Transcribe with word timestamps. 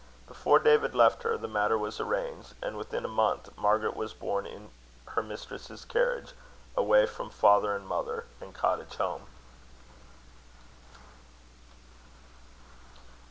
Before 0.27 0.57
David 0.57 0.95
left 0.95 1.21
her, 1.21 1.37
the 1.37 1.47
matter 1.47 1.77
was 1.77 1.99
arranged; 1.99 2.55
and 2.59 2.75
within 2.75 3.05
a 3.05 3.07
month, 3.07 3.55
Margaret 3.55 3.95
was 3.95 4.15
borne 4.15 4.47
in 4.47 4.71
her 5.09 5.21
mistress's 5.21 5.85
carriage, 5.85 6.33
away 6.75 7.05
from 7.05 7.29
father 7.29 7.75
and 7.75 7.85
mother 7.85 8.25
and 8.41 8.51
cottage 8.51 8.95
home. 8.95 9.27